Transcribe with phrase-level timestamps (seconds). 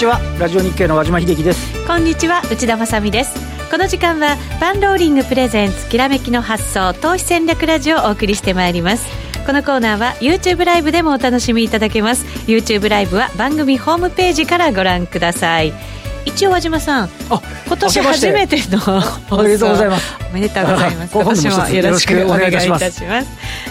[0.00, 0.18] ちは。
[0.38, 1.86] ラジオ日経の和島秀樹です。
[1.86, 2.40] こんにちは。
[2.50, 3.34] 内田まさです。
[3.70, 9.06] この時間はパンローリングプレゼンツきらめきの発想投資戦略ラジオをお送りしてまいります。
[9.44, 12.24] このコーナーは YouTube ライブでもお楽しみいただけます。
[12.46, 15.74] YouTube ライブは番組ホームページからご覧ください。
[16.24, 17.08] 一応和島さん
[17.66, 18.78] 今年初めての
[19.30, 20.16] おめでとうございます。
[20.30, 21.12] おめでとうございます。
[21.12, 23.02] 今年もよろしくお願いいたします。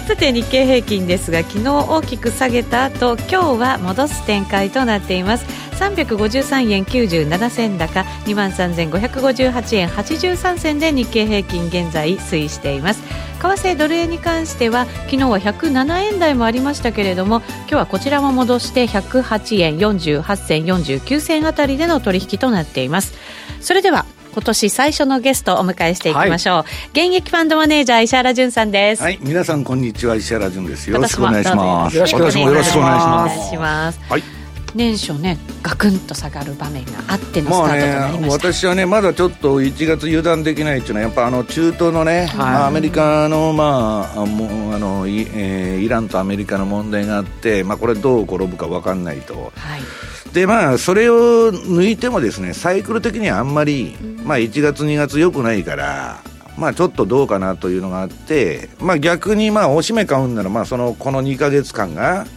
[0.08, 5.46] さて日経平均ですが昨日大きく下げた後今日は戻す展開となっています
[5.80, 13.02] 353円97銭高2万3558円83銭で日経平均現在推移しています。
[13.40, 23.14] 為替ドル円に関しては昨日は107円台もありましたけれども今日はこちらも戻して108円48銭49銭あたりでの取引となっています。
[23.62, 29.02] それでは今年最初のゲストをお迎えしていきましょう、はい、現役ファンドマネージャー石原潤さんです。
[29.02, 29.20] はい。
[29.22, 30.16] 皆さんこんにちは。
[30.16, 30.90] 石原潤です。
[30.90, 31.96] よろしくお願いします。
[31.96, 34.00] よろしくお願いします。
[34.10, 34.39] はい
[34.76, 42.38] 年初ねガクンと下がる場面があってのスタートとなりました、まあね、私はねまだちょっと1月油断できないっていうのはやっぱあの中東のね、はい。
[42.38, 56.22] まあ、アメリカのまあもうあのイ,、えー、イランとアメリカの問題があって、まあ、これどう転ぶか分かんないと、はい、でまあそれを抜いてもですねサイクル的にはあんまり、うん、まあ、1月2月よくないから
[56.60, 62.28] まあちょっとどうかなというのがあって、まあ逆にまあおしめ買うんなら、まあその、この2か月間が、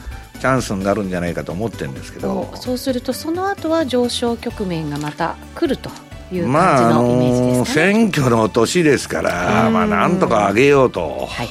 [0.42, 2.50] チャンスになるんじゃないかと思ってるんですけど。
[2.56, 5.88] そうするとその後は上昇局面がまた来ると
[6.32, 11.28] いう感じのイメージですか、ね、まあ、選挙の年ですから、まあ、なんとか上げようと。
[11.30, 11.48] はい。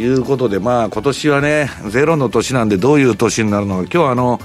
[0.00, 4.40] いうことで、まあ、今年はね、ゼロの年なんで、どういう年になるのか、今日あの、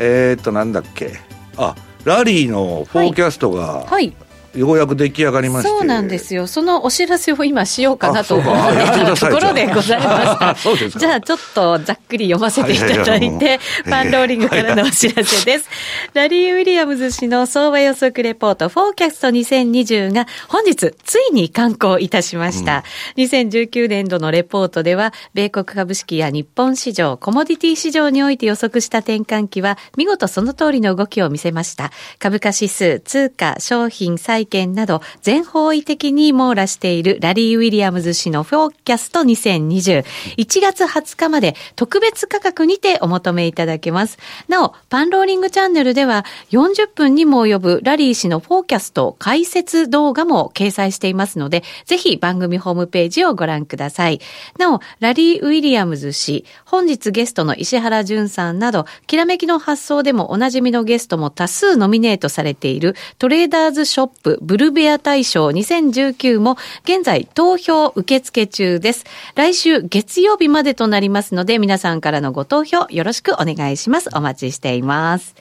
[0.00, 1.20] えー、っと、なんだっけ、
[1.56, 4.12] あラリーのフォーキャストが、はい、はい
[4.54, 5.68] ようやく出来上がりまして。
[5.68, 6.46] そうなんですよ。
[6.46, 10.98] そのお知らせを今しようかなと思ったところでございました。
[10.98, 15.68] じゃあちょっとざっくり読ませていただいてパンローリングからのお知らせです、
[16.14, 22.84] ラリー・ウィリアムズ氏の相場予測レポートフォーキャスト2020が本日ついに刊行いたしました、
[23.16, 31.90] うん、2019年度のレポートでは米国株式や日本市場コモディティ市場において予測した転換期は見事その通りの動きを見せました。
[32.18, 40.04] 株価指数通貨商品債券など全方位的に網羅しているラリー・ウィリアムズ氏のフォーキャスト2020。
[40.36, 44.18] 1月20日まで特別価格にてお求めいただけます。
[44.48, 54.20] なお、パンローリングチャンネルでは40分にも及ぶラリー氏のフォーキャスト解説動画も掲載していますので、ぜひ番組ホームページをご覧ください。
[54.58, 69.04] なお、ラリー・ウィリアムズ氏、本日ゲストの石原淳さんなど、きらめきの発想でもおなじみのゲストも多数ノミネートされているトレーダーズショップブルルベア大賞2019も現在投票受付中です。
[69.34, 74.10] 来週月曜日までとなりますので皆さんからのご投票よろしくお願いします。
[74.14, 75.34] お待ちしています。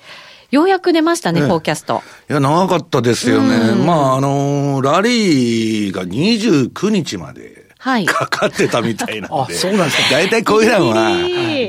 [0.50, 2.02] ようやく出ましたね、フォーキャスト。
[2.30, 3.76] いや、長かったですよね。
[3.86, 7.57] まあ、あのー、ラリーが29日まで。
[7.80, 8.06] はい。
[8.06, 9.54] かかってたみたいなんで。
[9.56, 10.16] あ、そうなんですか。
[10.16, 11.10] 大体こういうのは、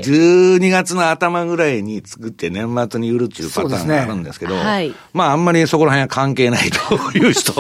[0.03, 7.55] 12月の頭ぐらいに作って年末に売るっていうパターンがあるんですけど、ねはい、まああんまりそこら辺は関係ないという人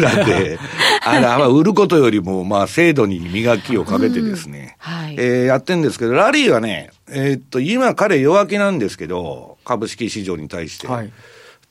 [0.00, 0.58] なんで、
[1.04, 10.86] あれ、まあ売ることよりも、まあ制度に磨きをかけてですね、うんはい、えー、やってんですけど、ラリーはね、えー、っと、今彼弱気なんですけど、株式市場に対して。
[10.86, 11.12] はい、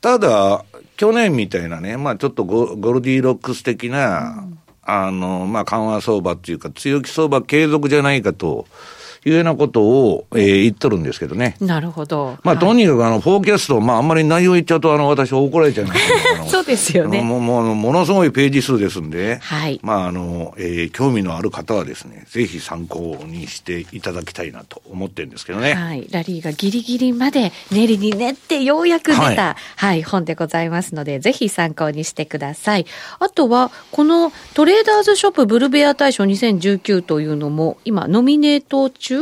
[0.01, 0.65] ただ、
[0.97, 4.59] 去年みたいなね、まあちょっとゴゴルディロックス的な、うん
[4.89, 8.65] あの、まあ、緩和相場っていうか、強気相場継続じゃないかと
[9.27, 11.57] いうようなことを、えー、言っとるんですけどね。
[11.59, 12.38] なるほど。
[12.43, 17.21] まあ、とにかく、あの、フォーキャスト、まあ、あんまり内容言っちゃうと、あの、私怒られちゃいますけど、 そうですよね。
[17.21, 19.79] ももものすごいページ数ですんで、はい。
[19.83, 25.73] まあ、あの、えー、興味のある方はですね、ぜひ参考にしていただきたいなと思ってるんですけどね。
[25.73, 26.07] はい。
[26.09, 29.35] ラリーがギリギリまで練りに練ってようやく出た、はい、
[29.75, 32.85] はい、本でございますので、ぜひ参考にしてください。
[33.19, 39.16] あとは、このトレーダーズショップブルベア大賞2019というのも、今、ノミネート中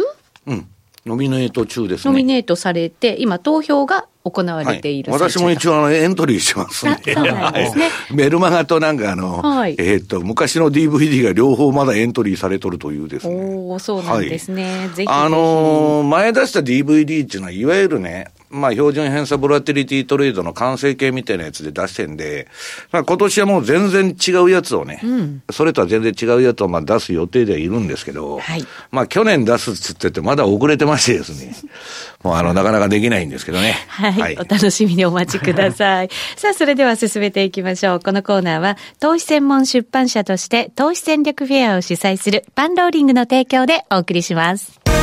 [0.47, 0.68] うん。
[1.06, 2.12] ノミネート中ですね。
[2.12, 7.13] ノミネートされて、今投票が行われている、はい、私も一応あのエントリーしてますんで。
[7.13, 7.89] そうなんですね。
[8.12, 13.36] メルマガとなんかあの、はい、えっ、と、昔の DVD が両方まだエントリーされとるというですね。
[13.36, 14.80] おそうなんですね。
[14.80, 22.47] はい、ぜひあのー、前出した DVD っていうのは、いわゆるね、まあ、標準偏差ボラティリティトレードの完成形みたいなやつで出してんで、
[22.92, 31.53] まあ、今年はもう全然違うやつをね、うん、それとは全然違うやつをまあ出す予定ではいるんですけど、はい、まあ、去年出すっつってて、まだ遅れてましてですね、
[32.24, 33.75] もうあの、なかなかできないんですけどね。
[33.88, 34.12] はい。
[34.13, 36.09] はい、お楽しみにお待ちください。
[36.38, 38.00] さあ、それでは進めていきましょう。
[38.00, 44.94] このコーナーは、投資専門出版社として、投資戦略フェアを主催するパンローリングの提供でお送りします。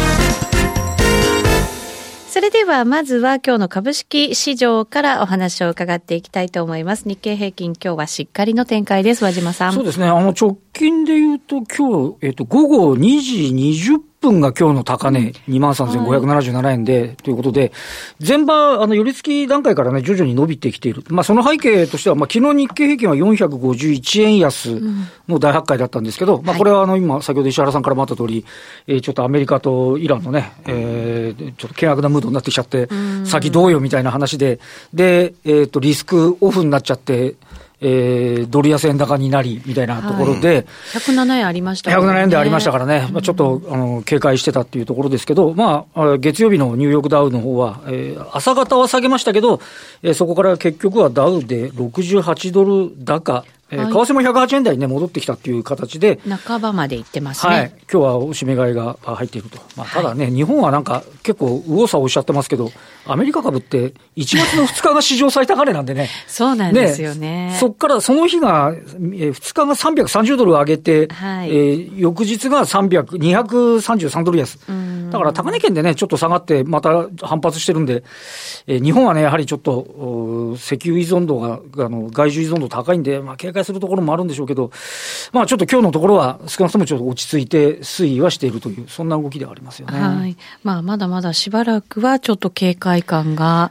[2.32, 7.06] それではまずは今日の株式市場からお話を伺っていきたいと思います。
[7.06, 9.22] 日経平均今日はしっかりの展開です。
[9.22, 9.74] 和島さん。
[9.74, 10.06] そうですね。
[10.06, 17.72] あの直近で言うと今日、えっ、と、午後2時20分が今日の高値、23,577円で、はい、ということで、
[18.26, 21.02] 前場、あの、寄り付き段階からね、徐々に伸びてきている。
[21.08, 24.80] まあ、その背景としては、まあ、昨日日経平均は451円安
[25.28, 28.46] の大発会だったんですけど、うん、まあ、これはあの、今、先ほど石原さんからもあった通り、
[28.86, 32.88] えー、ちょっとアメリカとイランのね、えー、ちょっと険悪なムードになってきちゃって、
[33.24, 34.60] 先どうよみたいな話で、
[34.94, 37.34] で、えっ、ー、と、リスクオフになっちゃって、
[37.82, 49.60] えー、ドル安円高になりみたいなところで、はい、107円ありました、ね、107円でありましたからね、まあ、ちょっとあの警戒してたっていうところですけど、まあ、月曜日のニューヨークダウの方は、えー、朝方は下げましたけど、
[50.02, 57.52] えー、そこから結局はダウで68ドル高、えー、為替も108円台に、ね、戻ってきたっていう形で、半ばまでいってますね。
[57.54, 59.58] はい、今日はおしめ買いが入っていると。
[59.76, 62.70] まあ、ただね、はい、日本はなんか結構、右往左往しちゃってますけど、
[63.06, 66.10] アメリカ株って1月の2日が史上最高値なんでね。
[66.26, 67.46] そうなんですよね。
[67.48, 74.58] ねそっからその日が、2日が330ドル上げて、はい、えー、翌日が300、233ドル安。
[75.12, 78.02] だから高値圏でね、ちょっと下がって、また反発してるんで、
[78.66, 84.70] えー、日本はね、やはりちょっと、石油依存度が、あの外需依存度高いんで、まあ、警戒するところもあるんでしょうけど、
[85.32, 89.98] まあちょっと今日のところは少なくともちょっと落ち着いて推移はしているという、そんな動きではありますよね。
[89.98, 90.36] はい。
[90.64, 93.70] まあまだまだしばらくはちょっと警戒感が、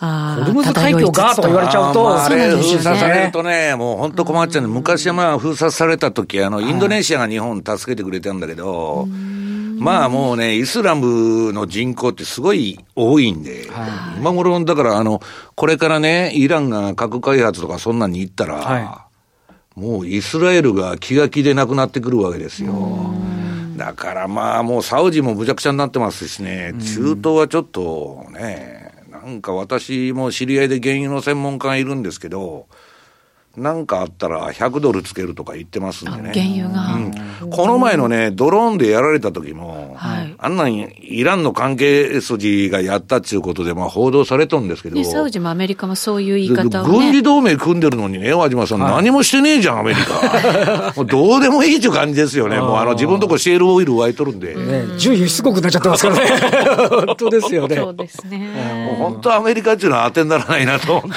[0.00, 9.08] あホルムズ海峡がとか言われちゃうと、あれ、封鎖されるとね、もう本当困っちゃうんで、昔はまあ封鎖された時あの、インドネシアが日本助けてくれたんだけど、
[9.84, 13.66] まあもうね、イスラムの人口ってすごい多いんで、
[14.18, 15.20] 今頃、だからあの、
[15.54, 19.08] これからね、イランが核開発とかそんなに行ったら、
[19.76, 22.72] もうイスラエルが気が気でなくなってくるわけですよ。
[23.76, 32.66] だからまあもうサウジもむちゃくちゃになってますしね、中東はちょっとね、なんか私も知り合いで原油の専門家がいるんですけど、
[33.56, 36.32] なんかあったら100ドルつけるとか言ってますんでね。
[36.34, 37.50] 原油が、うん。
[37.50, 45.04] この前のね、ドローンでやられた時も、はい、あんなにイランの関係筋がやったっていうことで、まあ報道されとんですけど。
[45.04, 50.92] サウジもアメリカもそういう言い方を、ね、軍事同盟組んでるのにね、和島さん、はい、何もしてねえじゃん、アメリカ。
[50.96, 52.58] もうどうでもいいっていう感じですよね。
[52.58, 54.54] もうあの自分のとこシェールオイル湧いとるんで。
[54.54, 56.86] ね、重輸出国になっちゃってますからね。
[57.06, 57.76] 本当ですよね。
[57.76, 58.38] そうですね。
[58.86, 61.04] もう本当アメリカっていうのは当てにならないなと。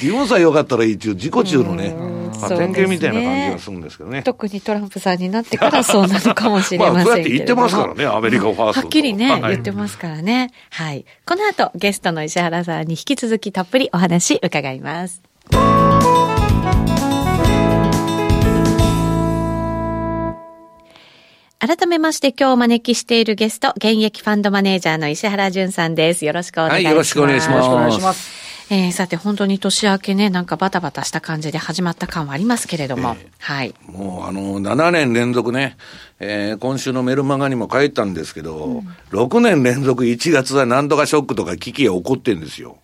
[0.00, 1.94] 自分さえよかったらいいっていう自己中のね、
[2.40, 4.22] まあ、典型みたいな感じがするんですけどね。
[4.22, 6.94] 特にトランプさんになってからそうなのかもしれません。
[6.94, 8.80] まあ、そうやって言ってますからね、アメリカファースト。
[8.80, 10.50] はっきりね、はい、言ってますからね。
[10.70, 11.04] はい。
[11.26, 15.22] この後、ゲストの石原さんに引き続きたっぷりお話伺います。
[21.66, 26.26] 改めまして今日お招きしているゲスト、現役ファンドマネージャーの石原淳さんです。
[26.26, 26.84] よろしくお願いします。
[26.84, 28.43] はい、よろしくお願いします。
[28.70, 33.74] えー、さて本当に年明けね、なんかバタバタした感じで始まった感はありますけれども、えー、はい。
[33.86, 35.76] もうあの、7年連続ね、
[36.18, 42.78] えー、今週のメルマガにも書いたんですけど、うん、6年連続1月は何度かショックとか危機が起こってるんですよ。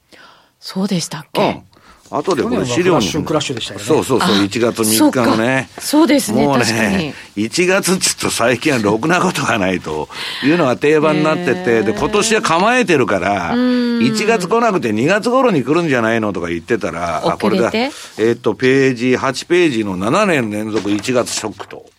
[0.59, 1.70] そうでしたっけ、うん
[2.11, 3.09] 後でこれ資料に。
[3.25, 3.87] クラッシュでしたよね。
[3.87, 5.69] そうそうそう、1月3日のね。
[5.79, 10.09] そうですね、もうね、1月っつうと最近はろくなことがないと
[10.45, 17.71] いうのが定番になってて、で、今年は構えてるから、1月来なくて2月頃に来るんじゃないのとか言ってたら、あ、これだ。
[18.19, 21.90] えっと、ページ、8ページの7年連続1月ショックと。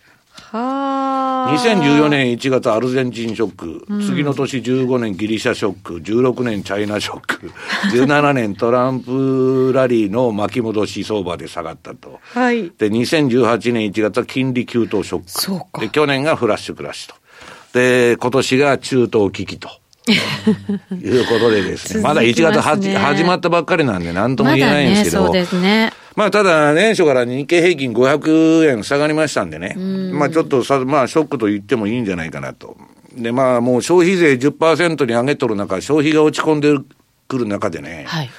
[0.51, 7.51] は2014年1月アルゼンチンショック、うん、次の年15年ギリシャショック、16年チャイナショック、
[7.95, 12.19] 17年トランプラリーの巻き戻し相場で下がったと。
[12.33, 12.71] はい。
[12.77, 15.31] で、2018年1月は金利急騰ショック。
[15.31, 15.79] そうか。
[15.79, 17.15] で、去年がフラッシュクラッシュと。
[17.73, 19.69] で、今年が中東危機と。
[20.09, 22.03] いうことでですね。
[22.03, 25.23] まだ1月は、ね、始まったばっかりなんで何とも言えないんですけど。
[25.23, 25.93] まだね、そうですね。
[26.15, 29.75] まあ、ただ、年初から日経平均500円下がりましたんでね。
[29.75, 32.75] まあ、ちょっとさ、まあ、ショックと言ってもいいんじゃないかなと。
[33.15, 36.77] で、まあ、もう消費税10%に上げとる中、消費が落ち込んで
[37.27, 38.05] くる中でね。
[38.07, 38.29] はい。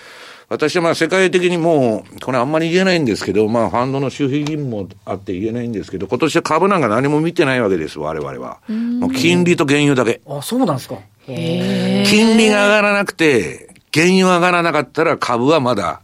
[0.52, 8.58] 私はまあ世界的にもう、これあんまり言えないんですけど、まあファンドの収費義務もあって言えないんですけど、今年は株なんか何も見てないわけです、我々は。
[8.68, 10.20] もう金利と原油だけ。
[10.28, 10.96] あ、そうなんですか。
[11.24, 16.01] 金利が上がらなくて、原油上がらなかったら株はまだ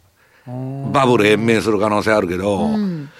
[0.92, 3.10] バブル延命する可能性あるけど、うん、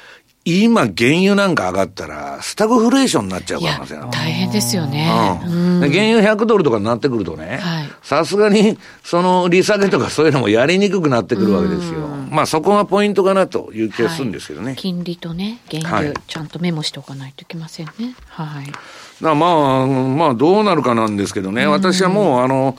[0.45, 4.11] 今、原油なんか上がったら、スタグフレーションになっちゃう可能性ある。
[4.11, 5.11] 大変ですよね。
[5.45, 5.81] うん。
[5.81, 7.61] 原油100ドルとかになってくるとね、
[8.03, 12.01] さすがに、その利下げとかそういうのもやりにくくなってくるわけですよ。
[12.31, 14.69] まあそこがポイントかなという気がするんですけどね。
[14.69, 18.15] はい、金利とね、原油、ちゃんとメモしておかないといけませんね。
[18.29, 18.73] はい。
[19.21, 22.77] まあ、まあ、どうなるかなんですけどね、私はもう、あの、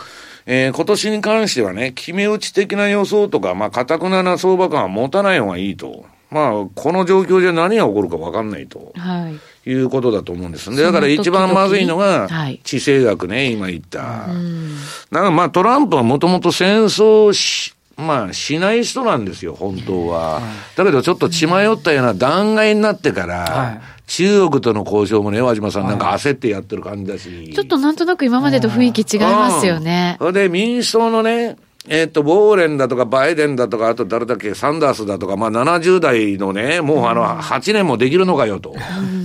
[0.51, 6.08] えー、今年に関してはね、決め打ち的な予想とか、まあ、かたくなな相場感は持たない方がいいと。
[6.32, 8.91] まあ、この状況じゃ何が起こるか分かんないと。
[8.96, 9.70] はい。
[9.70, 10.75] いうことだと思うんです。
[10.75, 12.27] で、だから一番まずいのが、
[12.63, 14.00] 地政学ね、今言った。
[14.00, 20.41] だからまあトランプはもともと戦争し、まあ、しない人なんですよ、本当は。
[20.75, 27.51] だけど、ちょっと血迷ったような弾劾になってから、中国との交渉もね、和島さん、なんか焦ってやってる感じだし。
[27.53, 30.15] ちょっとなんとなく今までと雰囲気違いますよね。
[30.20, 38.75] それで、民主党のね、えっ、と、ウォーレンだとか、バイデンだとか、あと誰だっけ、サンダースだとか、まあ70代のね、もうあの、8年もできるのかよと、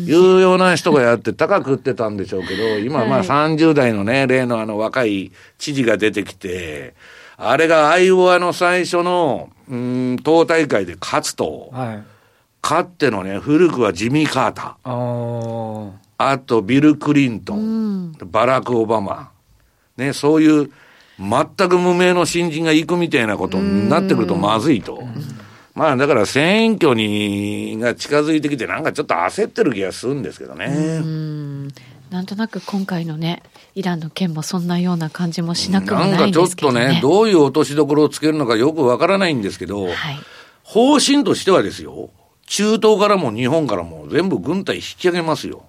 [0.07, 6.95] いうような人がやって高く売ってたんでしょうけど、今まあ30代のね、例のあの若い知事が出てきて、
[7.37, 12.03] あれがアイオワの最初の、うん、党大会で勝つと、はい、
[12.63, 15.91] 勝ってのね、古くはジミー・カーター。
[16.17, 19.31] あと、ビル・クリントン、うん、バラク・オバマ。
[19.97, 20.71] ね、そういう、
[21.19, 25.03] 全く無名の新人が行くみたいなことになってくるとまずいと。
[25.75, 30.69] まあだから選挙にが近づいてきてなんかちょっと焦ってる気がするんですけどね。
[32.11, 33.43] なんとなく今回のね、
[33.75, 39.95] イランの件もそんなような感じもしなくもないんですけど、ね、なんかちょっとね、どういう落としどころをつけるのかよくわからないんですけど、はい、
[40.63, 42.11] 方針としてはですよ、
[42.47, 45.65] 中東からも日本からも全部軍隊引き上げますよ。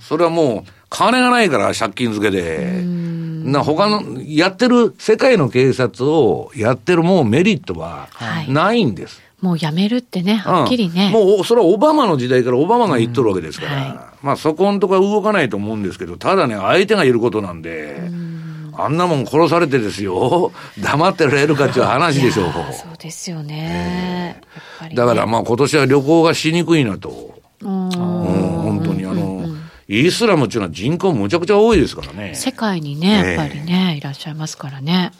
[0.00, 2.82] それはもう、金がないから借金付けで。
[2.82, 8.08] な他の、やってる、世界の警察をやってるもうメリットは
[8.48, 9.16] ないんです。
[9.18, 18.72] はいもうやめるってね、はっきりね、うん、もうそれはオバマの時代からオバマが言っとるわけですから、うんはい、まあそこんとこは動かないと思うんですけど、ただね、相手がいることなんで、ん。
[18.78, 22.52] あんなもん殺されてですよ、 黙ってられるかっていう話でしょう。
[22.72, 24.40] そうですよね。
[24.80, 24.94] えー、ね。
[24.94, 27.34] だからまあ今年は旅行がしにくいなと。
[27.62, 29.46] うん、本当にあの、
[29.88, 32.34] イスラムっていうのは人口むちゃくちゃ多いですからね。
[32.34, 35.12] 世界にね、やっぱりね、いらっしゃいますからね。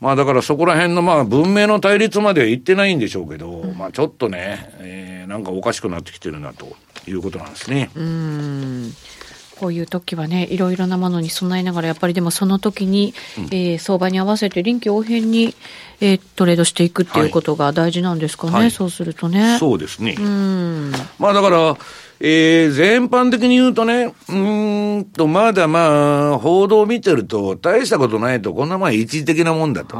[0.00, 6.76] まあだからそこら辺のまあ文明の対立までは行ってないんでしょうけど、うん、まあちょっとね、えー、なんかおかしくなってきてるなと
[7.06, 7.90] いうことなんですね。
[7.96, 8.92] うん
[9.58, 15.54] こういう時はね、いろいろなものに備えながら、やっぱりでもその時に、うん、えー、相場に合わせて臨機応変に、
[16.00, 19.56] えー、トレードしていくっていうことが大事なんですかね、はいはい、そうするとね。
[19.58, 20.14] そうですね。
[20.18, 20.92] うん。
[21.18, 21.76] まあだから、
[22.20, 24.32] えー、全般的に言うとね、う
[25.00, 29.96] んと、まだまあ、報道を見てると、大したことないと、こんなまあ一時的なもんだと。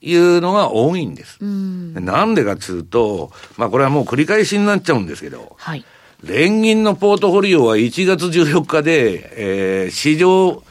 [0.00, 1.38] いうのが多いんです。
[1.42, 5.84] なんでかっつうと、まあこれはもう繰り返しになっちゃうんですけど、はい、
[6.22, 10.62] 連銀のポートフォリオは1月14日で、えー、市場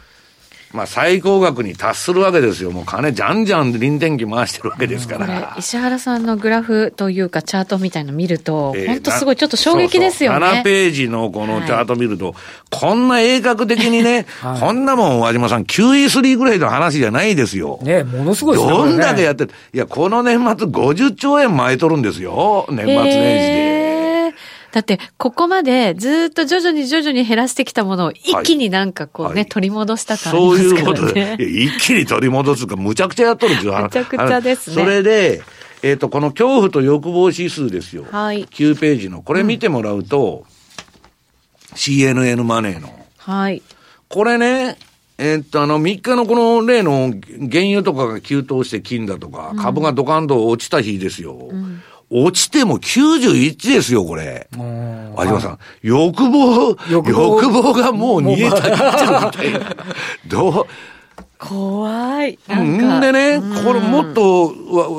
[0.74, 2.72] まあ、最高額に達するわけですよ。
[2.72, 5.56] もう金じゃんじゃん臨転機回してるわけですから。
[5.60, 10.40] 石原さんのグラフというかチャートみたいの見ると、えー、本当すごいちょっと衝撃ですよね。
[10.40, 12.36] そうそう7ページのこのチャート見ると、はい、
[12.72, 17.78] こんな鋭角的にね、 はい、こんなもん和島さん QE3 ぐらいの話じゃないですよ。
[17.84, 18.74] ねものすごいですね。
[18.74, 19.52] どんだけやってる。
[19.74, 22.66] いや、この年末50兆円巻いとるんですよ。
[22.70, 23.88] 年末年始で。
[23.88, 23.93] えー
[24.74, 30.98] だって、ここまでずっと徐々に徐々に減らしてきたものを一気になんかこうね、はい、取り戻した感じですからね。
[30.98, 33.80] そういうことで、一気に取り戻すか、むちゃくちゃやっとるんですよ。
[33.80, 34.76] むちゃくちゃですね。
[34.76, 35.44] それで、
[35.84, 38.08] えっ、ー、と、この恐怖と欲望指数ですよ。
[38.10, 38.46] はい。
[38.46, 39.22] 9ページの。
[39.22, 40.48] これ見てもらうと、
[41.70, 42.90] うん、CNN マネーの。
[43.18, 43.62] はい。
[44.10, 44.80] これね、
[45.20, 47.14] えー、っと、あの、3日のこの例の
[47.52, 51.50] 原油とかが急騰して金だとか、株がドカンと落ちた日ですよ。
[51.52, 51.84] うん
[52.16, 54.48] 落ちても91ですよ、これ。
[54.56, 55.60] 有馬さん。
[55.82, 58.62] 欲望、欲望がもう逃げたっ
[59.32, 59.76] てるみたいな。
[60.30, 60.66] どう？
[61.40, 62.40] 怖い。
[62.56, 64.54] んでね、これもっと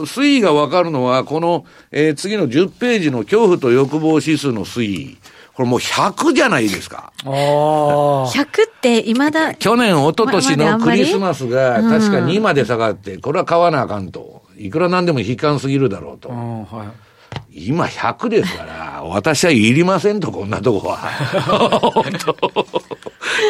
[0.04, 5.18] 推移がわかるのは、この、えー、次の10ページの恐怖と欲望指数の推移。
[5.54, 7.12] これもう100じゃないですか。
[7.24, 8.50] 100っ
[8.82, 9.54] て未だ。
[9.54, 14.42] 去年、一昨年のクリスマスが確か2まで下がって、これは買わなあかんと。
[14.56, 16.28] いくらなんでも悲観すぎるだろうと。
[16.30, 17.14] はい
[17.56, 20.98] 今100ですから、 私はいりませんと、こんなとこは。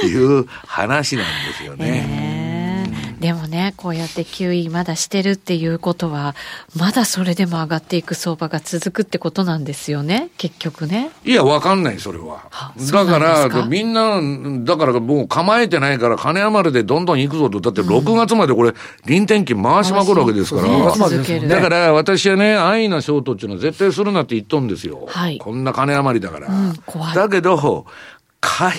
[0.03, 2.24] という話なんですよね。
[3.25, 6.35] でもね、こうやって9位まだしてるっていうことは、
[6.77, 11.11] まだそれでも上がっていく相場が続くってことなんですよね、結局ね。
[11.25, 12.51] いや、わかんない、それは。
[12.93, 14.21] だから、みんな、
[14.63, 17.63] だからもう構えてないから、金余りでどんどん行くぞと。
[17.63, 18.75] だって6月までこれ、
[19.07, 20.69] 臨転機回しまくるわけですから。
[20.69, 25.07] ね、だから私はね、安易なショートっていうのは絶対するなって言っとんですよ。
[25.09, 26.49] はい、こんな金余りだから。
[26.49, 26.75] うん、
[27.15, 27.87] だけど、
[28.43, 28.75] 買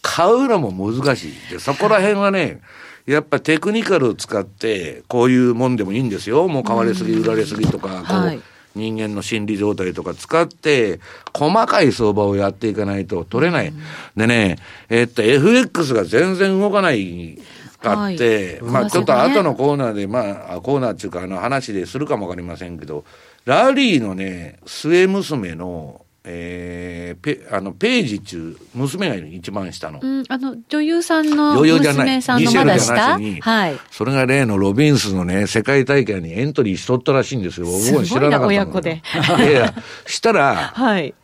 [0.00, 1.32] 買うのも難しい。
[1.50, 2.62] で、そこら辺はね、
[3.06, 6.46] やっぱテクニカルを使って、こういうもんでもいいんですよ。
[6.48, 8.40] もう買われすぎ、売られすぎとか、こう、はい、
[8.74, 11.00] 人間の心理状態とか使って、
[11.34, 13.68] 細かい相場をやっていかないと取れない。
[13.68, 13.76] うん、
[14.16, 17.38] でね、えっと、FX が全然動かない
[17.80, 23.04] かって、はい、まあちょっと後のコーナーで、まあ、コーナーっていうか、あの話でするかもわかりませんけど、
[23.44, 29.98] ラリーのね、末娘の、えー、ペあのページ中、娘が一番下の。
[30.00, 33.78] うん、あの、女優さんの娘さんのまだ下はい。
[33.90, 37.66] それが例のロビンスのね、世界大会にエントリーしとったらしいんですよ。
[37.66, 39.02] 僕は知らなかった親子で。
[39.38, 39.74] いや、
[40.06, 41.14] したら、 はい。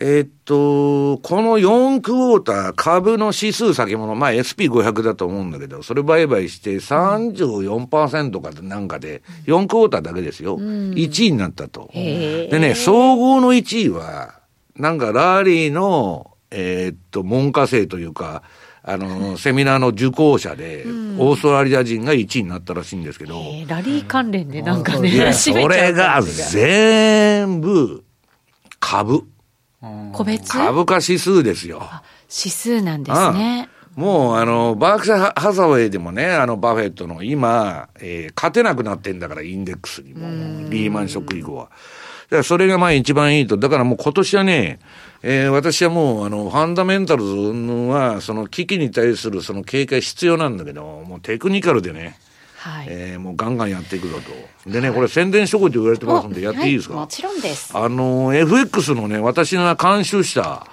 [0.00, 10.56] えー、っと、この4クォーター株の指数先物、まあ SP500 だと思うんだけど、それ売買して34%かなんかで、4クォーターだけですよ。
[10.58, 11.90] 1位になったと。
[11.92, 14.38] でね、総合の1位は、
[14.76, 18.44] なんかラリーの、えー、っと、門下生というか、
[18.84, 20.84] あの、セミナーの受講者で、
[21.18, 23.34] オーストラリア人が1位になったらしいんですけど。
[23.66, 28.04] ラリー関連でなんかね、 それが全部
[28.78, 29.24] 株。
[30.12, 30.52] 個別？
[30.52, 31.82] 株価指数ですよ。
[32.28, 33.68] 指数なんですね。
[33.94, 40.70] もう、あの、バークシャーハザウェイでもね、あの、バフェットの今、えー、勝てなくなってんだから、インデックスにも。
[40.70, 41.64] リーマンショック以降は。
[41.64, 43.56] だからそれがまあ一番いいと。
[43.56, 44.78] だからもう今年はね、
[45.22, 52.18] えー、私はもう、あの、ファンダメンタルズは、その危機に対するその警戒必要なんだけど、もうテクニカルでね、
[52.68, 54.16] はい、えー、もうガンガンやっていくぞ
[54.64, 54.70] と。
[54.70, 57.76] でね、これ宣伝しとこいと言われてますんで、やっていいですか、はい、もちろんです。
[57.76, 60.66] あの、FX のね、私が監修した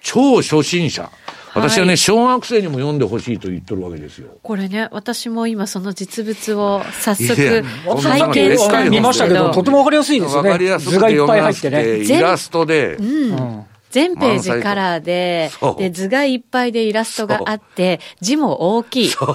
[0.00, 1.10] 超初心者。
[1.54, 4.28] 私はね、小学生にも読んでほしいと言ってるわけですよ。
[4.42, 8.90] これね、私も今その実物を早速拝見したんですけど。
[8.90, 10.36] 見ましたけど、とてもわかりやすいですね。
[10.36, 19.08] わかりやすくて読ませて、イラストで、うん、全ページカラーで、で、図がいっぱいでイラストがあって、字も大きい。
[19.08, 19.34] そう、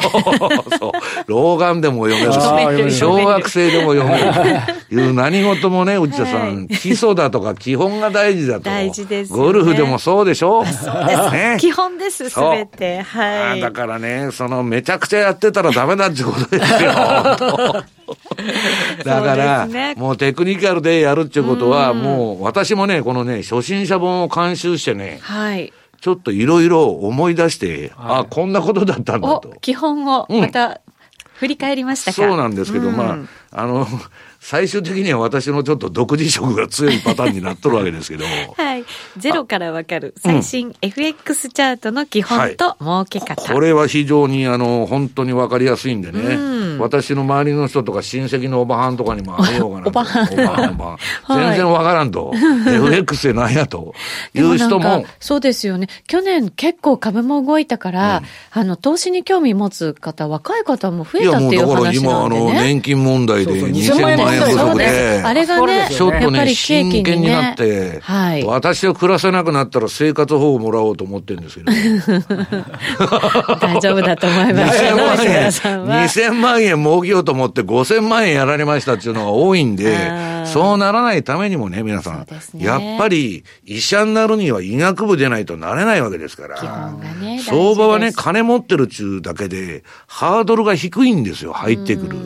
[0.79, 0.91] そう。
[1.27, 4.33] 老眼でも読めるし、小学生でも読める
[4.89, 8.61] と いう何事もね、内田さん、基礎だとか基本が大事だと。
[8.65, 10.63] 大事です、ゴルフでもそうでしょ？
[10.65, 11.31] そうです。
[11.31, 13.01] ね、基本です、すべて。
[13.01, 13.61] はい。
[13.61, 16.91] だからね、その、めちゃくちゃやってたらダメだってことですよ。
[19.03, 25.73] だから、ね、もうテクニカルでやるっていうことは、もう、私もね、このね、初心者本を監修してね、はい。
[26.01, 29.53] ちょっといろいろ思い出して、はい、あ、こんなことだったんだと。
[29.61, 30.81] 基本を、また、
[31.35, 33.17] 振り返りましたか、そうなんですけど、うん、ま
[33.51, 33.87] あ、あの、
[34.43, 38.25] 最終的には私のちょっと独自色が強いパターンになっとるわけですけど。
[38.61, 38.83] はい。
[39.15, 46.39] ゼロからわかる最新 FX チャートの基本と儲け方、はい、これは非常にあの、本当にわかりやすいんでね、う
[46.75, 50.27] ん、私の周りの人とか親戚のおばはんとかにもあげようかな おばはん。
[51.29, 52.33] 全然わからんと。
[52.67, 53.95] FX でなんやと
[54.35, 55.05] いう人も。
[55.21, 55.87] そうですよね。
[56.07, 71.71] 去年結構株も動いたから、うん、あの、投資に興味持つ方、若い方も増えたっていう話なんで、ね、いやもうだから今、あの、年金問題で2000万円不足で、あれがね、ちょっとね、真剣になって、はい、私は暮らせなくなったら生活保護もらおうと思ってるんですけど。
[73.59, 74.81] 大丈夫だと思います。
[74.81, 74.97] けど、
[75.85, 79.95] 2000万円儲けようと思って5000万円やられましたっていうのが多いんで、
[80.45, 92.17] そうならないためにもね、皆さん、ね、やっぱり医者になるには医学部でないとなれないわけですから、ね、相場はね、金持ってるっちゅうだけで、ハードルが低いんですよ、入ってくる。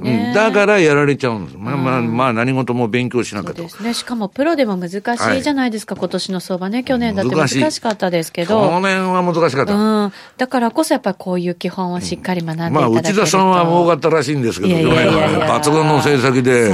[0.00, 1.56] ね、だからやられちゃうんです。
[1.58, 3.56] まあまあ、まあ何事も勉強しなきゃと。
[3.56, 3.94] そうですね。
[3.94, 6.84] しかもプロでも難しいじゃないですか、はい、今年の相場ね。
[6.84, 8.68] 去年だって難しかったですけど。
[8.68, 9.74] 去年は難しかった。
[9.74, 10.12] うん。
[10.36, 16.70] だからこそやっぱりこういう基本をしっかり学んでいただけると、うん、まあ、内田さんは儲かったらしいんですけど、去年は抜群の成績で。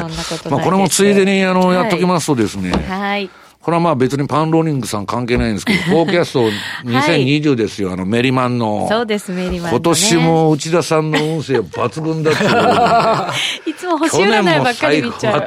[0.50, 2.72] まあ、これもついでに、あの、やっときますとですね。
[2.72, 3.30] はい。
[3.66, 6.48] これはまあ別にパンローリングさん関係ないんですけど、 フォーキャスト
[6.84, 8.86] 2020ですよ、はい、あのメリマンの。
[8.88, 12.34] そうです、メリマン、ね、今年も内田さんの運勢抜群だっ
[13.64, 15.46] てい つも星占いばっかり見ちゃう。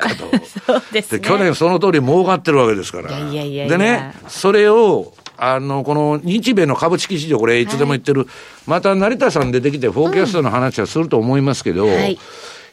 [0.68, 1.20] そうですね。
[1.22, 3.10] 去年その通り儲かってるわけですから。
[3.10, 8.30] いやいやいやでね、それを、あの、この日米の株式市場、これいつでも言ってる、はい、
[8.68, 12.20] また成田さん出てきて、フォーキャストの話はすると思いますけど、うんはい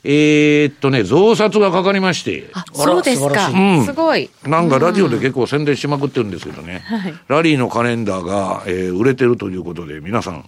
[0.04, 2.50] えー、っとね、増刷がかかりまして。
[2.52, 3.48] あ、そうですか。
[3.48, 4.30] うん、すごい。
[4.44, 6.82] なんかラジオで結構宣伝しまくってるんですけどね。
[6.86, 10.44] はい、ラリーのカレンダーが、えー、売れてるということで、皆さん、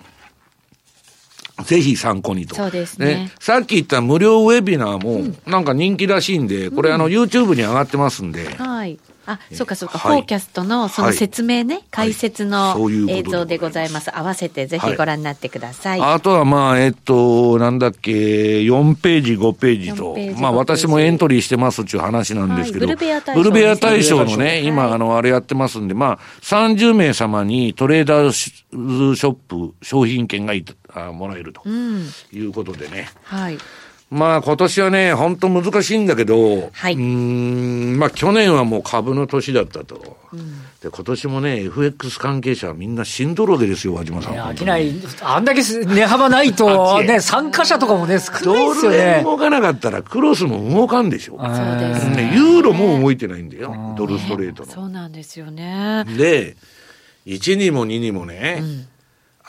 [1.65, 2.55] ぜひ参考にと。
[2.55, 3.07] そうですね。
[3.07, 8.55] ねさっき言った無料ウェビナーも、なんか人気らしいんで、これあの、YouTube に上がってますんで。
[8.55, 8.99] はい。
[9.29, 12.75] あ、そうかそうか、はい、フォーキャストのその説明ね、はい、解説の
[13.09, 14.17] 映像でございます。
[14.17, 16.01] 合わせてぜひご覧になってください。
[16.01, 30.65] あとはまあ、えっと、なんだっけ、4ページ、5ページと、まあ私もエントリーしてますっていう話なんですけど、ブルベア大賞、ブルベア大賞のね、今、あの、あれやってますんで、まあ、30名様にトレーダーショップ商品券がい
[30.95, 33.11] あもらえるということでね。
[33.25, 33.59] はい。
[34.11, 40.17] まあ今年はね、本当難しいんだけど、はい、うん、まあ去年はもう株の年だったと。
[40.33, 44.35] うん、で、今年もね、FX 関係者はみんな死んどろでですよ、和島さん。
[44.35, 44.95] 飽きない。
[45.21, 48.81] あんだけ値幅ないと、ね、参加者とかもね、少ないですよね。
[48.81, 51.39] ドル円動かなかったらクロスも動かんでしょ。
[51.39, 52.33] そうですね。
[52.35, 54.73] ユーロも動いてないんだよ、ドルストレートの。
[54.73, 56.07] そうなんですよね。
[56.17, 56.57] で、
[57.27, 58.87] 1にも2にもね、うん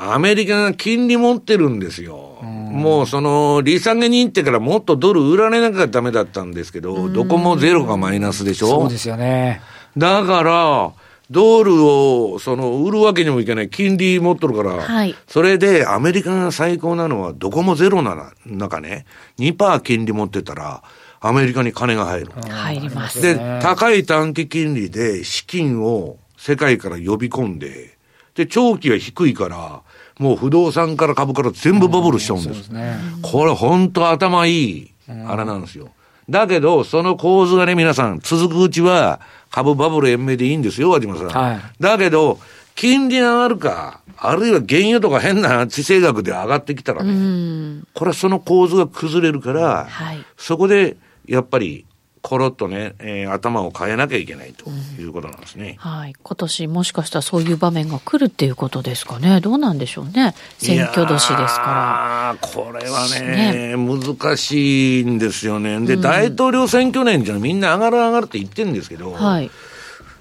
[0.01, 2.39] アメリカが金利持ってるんですよ。
[2.41, 8.67] もうその、利下げに行ってからもっとドル売られなきゃダメだったんですけど、どこもゼロかマイナスでしょ？
[8.67, 9.61] そうですよね。
[9.97, 10.91] だから、
[11.29, 13.69] ドルを、その、売るわけにもいけない。
[13.69, 14.81] 金利持っとるから。
[14.81, 15.13] はい。
[15.27, 19.05] それで、アメリカが最高なのは、どこもゼロな中ね、
[19.37, 20.81] 2%金利持ってたら、
[21.19, 22.31] アメリカに金が入る。
[22.49, 23.21] 入ります。
[23.21, 27.97] で、高い短期金利で資金を世界から呼び込んで、
[28.33, 29.81] で、長期は低いから、
[30.19, 32.59] もう不動産から株から全部バブルしちゃうんです。
[32.59, 35.89] ですね、これ本当頭いい、あれなんですよ。
[36.29, 41.27] だけど、その構図がね、皆さん、続くうちは、株バブル延命でいいんですよ、和島さん。
[41.29, 42.37] はい、だけど、
[42.75, 51.85] 金利が上がるか、あるいは原油とか変な地政学で上がってきたらね、これはその構図が崩れるから、はい、そこで、やっぱり、
[52.21, 56.15] ころっとね、えー、頭を変えなきゃいけないということなんですね、うん、はい。
[56.21, 59.39] 今年もしかしたらそういう場面が来るっていうことですかね。
[59.41, 60.35] どうなんでしょうね。
[60.57, 62.47] 選挙年ですから。
[62.47, 65.79] これはね、ね難しいんですよね。
[65.85, 69.49] で、うん、大統領選挙年じゃみんな上がる上がるって言ってるんですけど、はい。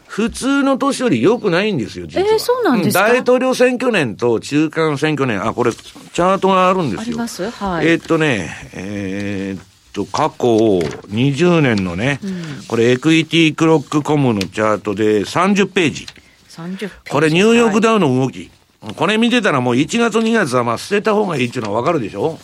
[0.07, 2.27] 普通の年より良くないんですよ、実は。
[2.27, 3.09] えー、そうなんですか？
[3.09, 7.01] 大統領選挙年と中間選挙年、あ、これ、チャートがあるんですよ。
[7.01, 7.51] あります？
[7.51, 7.87] はい。
[7.87, 9.61] えー、っとね、えー、
[9.99, 10.47] と、過去
[11.09, 16.07] 20年のね、うん、これ EquityClock.com のチャートで30ページ。
[16.49, 17.11] 30ページ。
[17.11, 18.51] これニューヨークダウの動き。
[18.81, 22.39] はい、これ見てたらもう1月2月はまあ捨てた方がいいっていうのはわかるでしょ？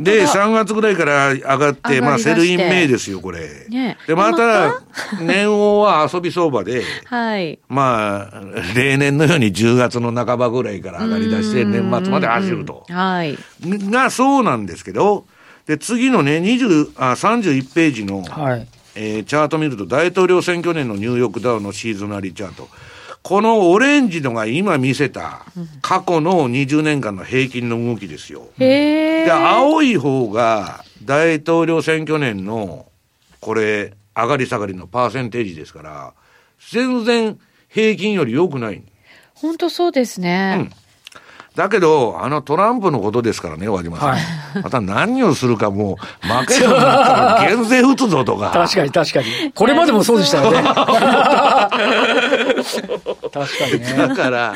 [0.00, 3.66] で、3月ぐらいから上がって、まあ、 Sell in May ですよ、これ。
[3.68, 4.82] ね、で、また、
[5.20, 7.58] 年央は遊び相場で、はい。
[7.68, 8.42] まあ、
[8.74, 12.84] 例年のように10月の半ばぐらいから上がり出して、年末まで走ると。
[12.88, 13.38] はい。
[13.64, 15.26] が、そうなんですけど、
[15.66, 18.66] で、次のね、20、あ、31ページの、はい。
[18.96, 22.68] えー、チャート見ると、大統領選挙年のニューヨークダウのシーズナリーチャート。
[23.24, 25.46] このオレンジのが今見せた
[25.80, 28.48] 過去の20年間の平均の動きですよ。
[28.58, 32.84] で、青い方が大統領選挙年の
[33.40, 36.12] これ上がり下がりのパーセンテージですから、
[36.70, 37.38] 全然
[37.70, 38.82] 平均より良くない。
[39.32, 40.68] 本当そうですね。
[40.76, 40.83] うん
[41.54, 44.08] だけど、あのトランプのことですからね、和島さん。
[44.10, 44.20] はい、
[44.62, 48.50] また何をするかもう、負ける んだったら減税打つぞとか。
[48.50, 49.52] 確かに確かに。
[49.54, 50.62] これまでもそうでしたよね。
[53.32, 53.94] 確かにね。
[53.96, 54.54] だから、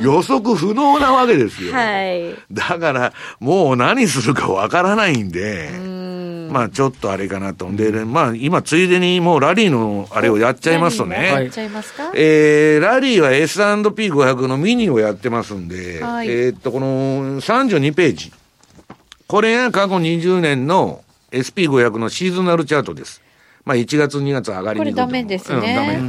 [0.00, 1.74] 予測不能なわけですよ。
[1.74, 1.82] は
[2.12, 2.34] い。
[2.52, 5.70] だから、もう何するかわからないんで。
[5.74, 7.70] うんまあちょっとあれかなと。
[7.70, 11.26] で、まあ今ついでにもうラリーのあれをやっちゃいますとね。
[11.26, 12.12] やっちゃいますか？
[12.14, 18.32] えー、ラリーは S&P500 のミニをやってますんで、はい、えっと、この32ページ。
[19.26, 23.20] これが過去20年の SP500 のシーズナルチャートです。
[23.66, 25.56] まあ1月2月上がりにこれダメですね。
[25.56, 25.94] うん、ダメ。
[25.96, 26.00] う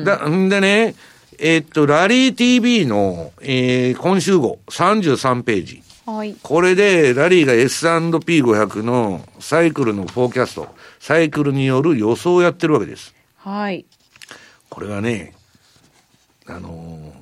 [0.00, 0.94] ん、だんでね、
[1.38, 5.82] えー、っと、ラリー TV の、えー、今週号33ページ。
[6.04, 13.14] はい、これで、ラリーが S&P500 のサイクルのフォーキャスト、サイクルによる予想をやってるわけです。
[13.36, 13.86] はい。
[14.68, 15.34] これはね、
[16.46, 17.12] あのー、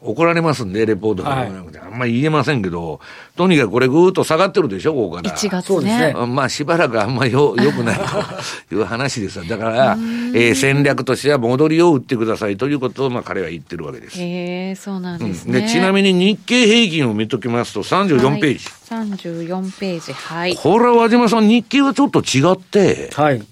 [0.00, 3.00] 怒られますんで、レポートが、はい、あんまり言えませんけど、
[3.36, 5.30] とにかくこれぐーっと下がってるでしょ、ここから。
[5.30, 6.14] 1月ね。
[6.28, 7.98] まあしばらくあんまりよ、 よくない
[8.68, 9.96] という話ですだから、
[10.34, 14.20] えー、戦略としては戻りを打ってくださいということを、まあ彼は言ってるわけです。
[14.20, 18.68] へえそうなんですね、うん、で、ちなみに日経平均を見ときますと34ページ。
[18.94, 20.56] はい、34ページ、はい。
[20.56, 23.42] これは和島さん、日経はちょっと違って、はい。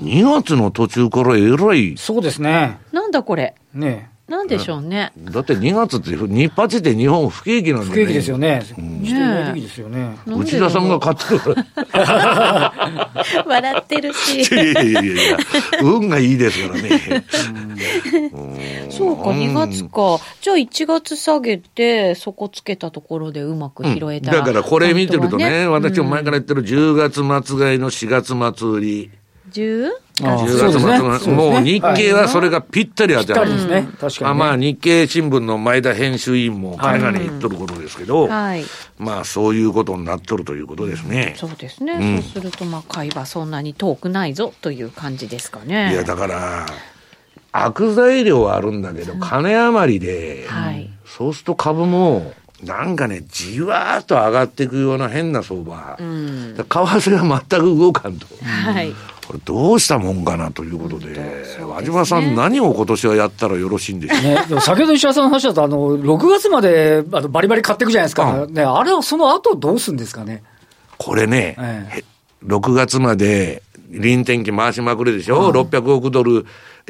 [0.00, 1.96] 2月の途中からえらい。
[1.96, 2.78] そうですね。
[2.92, 3.54] なんだこれ。
[3.74, 5.12] ねなんでしょうね。
[5.18, 8.04] だって2月って日八で日本不景気なんだよね。
[8.04, 8.62] 不景気ですよね。
[8.78, 10.16] うん、してない時ですよね。
[10.26, 11.56] 内田さんが買ってる
[13.46, 14.42] 笑ってるし。
[14.42, 15.38] いやいやいやいや、
[15.82, 17.24] 運がいいですからね。
[18.90, 20.20] そうか、2月か。
[20.40, 29.10] じゃあ1月下げて、そこつけたところでうまく拾えたら、うん、だからこれ見てるとね、ね私も前から言ってる10月末買いの4月末売り。
[29.52, 29.90] 10?
[30.16, 33.52] 10月末の、もう日経はそれがぴったり当てはる。
[33.52, 33.88] ですね。
[34.00, 38.64] 確かに、まあ日経新聞の前田編集員も金がね言っとることですけど、はい、
[38.98, 41.34] まあそういうことになっとるということですね。
[41.36, 41.92] そうですね。
[41.94, 45.92] うん、そうするとまあ買い場そんなに遠くないぞという感じですかね。
[45.92, 46.66] いやだから、
[47.52, 55.96] 悪材料はあるんだけど、金余りで、はい、そうすると株も、なんかね、じわーっと上がっていくような変な相場。
[55.98, 58.26] うん、為替が全く動かんと。
[58.40, 58.94] はい。
[59.32, 70.42] これどうしたもんかなということで、で和島さん、何を今年はやったらよろしいんでしょう、ね、でも先ほど石原さんの話だと、あの6月まであのバリバリ買っていくじゃないですか、うん、ね、あれはその後どうするんですかね？
[70.98, 72.04] これね、ええ、
[72.44, 76.44] 6月まで臨転機回しまくるでしょ、うん、600億ドル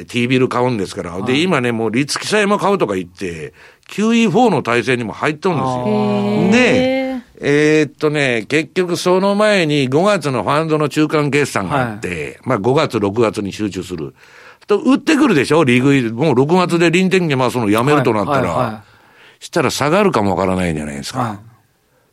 [0.07, 3.53] T ビル買うんですから、で、今ね、もう立木さえも買うとか言って、
[3.89, 6.51] QE4 の体制にも入っとるんですよ。
[6.51, 7.02] で、
[7.39, 14.13] えー、っとね、結局その前に5月のファンドの中間決算があって、はい、まあ5月、6月に集中する。
[14.67, 15.63] と、売ってくるでしょ？
[15.63, 18.83] リーグ、もう6月で臨転機回すのやめるとなったら、はいはいは
[19.41, 21.19] い、したら下がるかもわからないんじゃないですか。
[21.19, 21.33] は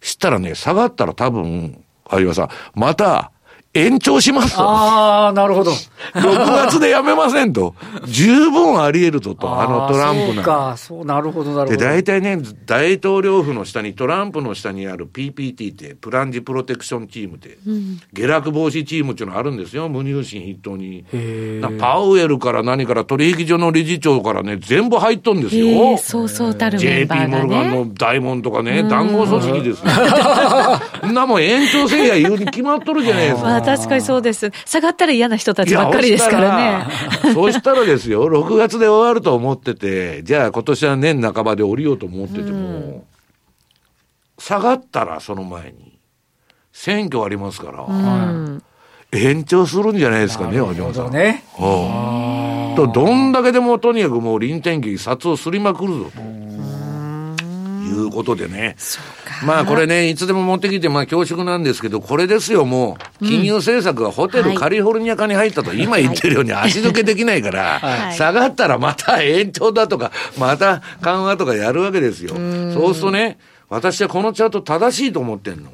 [0.02, 3.30] い、したらね、下がったら多分、あるいはさ、また、
[3.72, 4.62] 延長しますと。
[4.62, 5.70] ああ、なるほど。
[5.70, 6.22] 6
[6.56, 7.76] 月でやめませんと。
[8.04, 10.35] 十分あり得ると、と、あのトランプの。
[10.35, 11.78] そうか、そう、なるほど、なるほど。
[11.78, 21.04] で、大体ね、大統領府の下に、トランプの下にある PPT って、プランジプロテクションチームって、うん、下落防止チームっていうのあるんですよ、無入信筆頭に。
[21.78, 25.96] パウエルから何から取引所の理事長からね、全部入っとんですよ。
[25.98, 29.92] そうそうたるメンバー、ね、JP モルガンの大門とかね、談合組織ですね。
[31.20, 33.62] なもん延長せいや言うに決まっとるじゃないですか。
[33.62, 34.50] 確かにそうです。
[34.64, 37.35] 下がったら嫌な人たちばっかりですからね。
[37.35, 43.02] そうしたらですよ、6月で終わると思ってて、じゃあ今年は年半ばで降りようと思ってても、うん、
[44.38, 45.98] 下がったらその前に、
[46.72, 48.62] 選挙ありますから、うん、
[49.12, 51.12] 延長するんじゃないですかね、和島さん。
[51.12, 51.44] ね。
[52.76, 56.50] と、どんだけでもとにかくもう臨転機、札をすりまくるぞと。
[57.90, 58.76] いうことでね。
[59.44, 67.81] まあこれね、いつでも持ってきて、まあ恐縮なんですけど、これですよ、もう、金融政策がホテルカリフォルニア化に入ったと、今言ってるように足抜けできないから、
[68.16, 72.35] 下がったらまた延長だとか、また緩和とかやるわけですよ。
[72.74, 75.70] そうするとね、私はこのチャート正しいと思ってんの。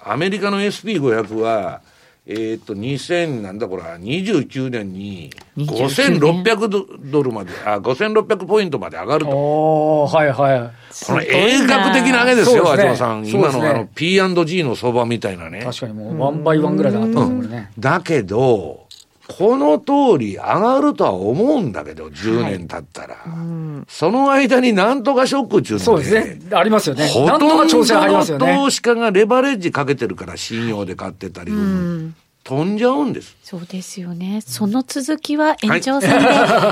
[0.00, 1.80] アメリカの SP500 は、
[2.30, 9.30] えっ、と、2000、なんだこれ、29年に、5600ドルまで、あ、5600ポイントまで上がると。
[9.30, 10.60] おはいはい。
[11.06, 13.26] この鋭角的な上げですよ、ね、さん。
[13.26, 15.62] 今のあの P&G の相場みたいなね。
[15.64, 17.80] 確かにもう、ワンバイワンぐらいで上がってますね、うん。
[17.80, 18.87] だけど、
[19.28, 23.14] この通り上がるとは思うんだけど、10年経ったら。
[23.16, 26.38] はいうん、その間になんとかショックっていうのそうですね。
[26.56, 27.06] ありますよね。
[27.08, 27.84] ほとんどの投
[28.70, 32.14] 資家がレバレッジかけてるから信用で買ってたり、うん、
[32.48, 33.36] 飛んじゃうんです。
[33.42, 34.40] そうですよね。
[34.40, 36.18] その続きは延長戦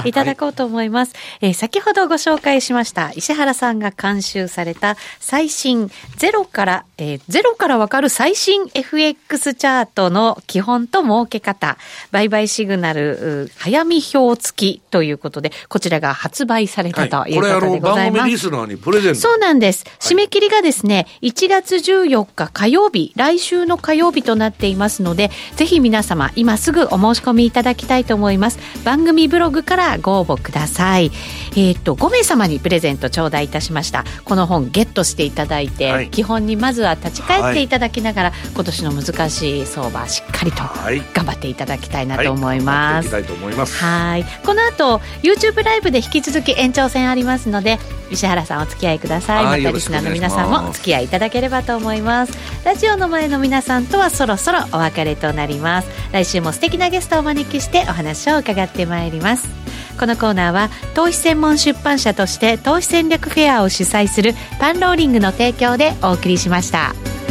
[0.02, 1.14] でいただこうと思います。
[1.14, 11.76] はい、えー、先ほどご紹介しました石原さんが監修された最新ゼロから、えー、ゼロからわかる最新 FX チャートの基本と儲け方、
[12.10, 18.10] 売買シグナル早見表付きということで、こちらが発売されたということでございます。
[18.10, 19.20] はい、これあの番組リスナーにプレゼント。
[19.20, 19.84] そうなんです。
[20.00, 28.58] 締め切りがですね、1月14日火曜日、来週の火曜日となっていますので、ぜひ皆様今すぐお申し込みいただきたいと思います。
[28.84, 31.10] 番組ブログからご応募ください。
[31.56, 34.04] えっ、と5名様にプレゼント頂戴いたしました。
[34.24, 40.62] この本ゲットしていただいて、はい、基本にまずは立ち返っていただきながら、はい、今年の難しい相場しっかりと
[41.14, 43.22] 頑張っていただきたいなと思います、はい、
[43.66, 44.24] はい。
[44.44, 47.78] この後 YouTube ライブで引き続き延長戦ありますので
[48.10, 49.44] 石原さんお付き合いください。
[49.44, 52.32] またリスナーの皆さんもお付き合いいただければと思います。
[52.64, 59.48] ラジオの前の皆さんとはそろそろお別れとなります来週も素敵なゲストをお招きしてお話を伺ってまいります
[59.98, 67.25] このコーナーは投資専門出版社として投資戦略フェアを主催するパンローリングの提供でお送りしました。